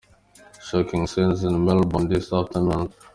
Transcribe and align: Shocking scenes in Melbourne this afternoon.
Shocking 0.59 1.05
scenes 1.05 1.43
in 1.43 1.63
Melbourne 1.63 2.07
this 2.07 2.33
afternoon. 2.33 2.91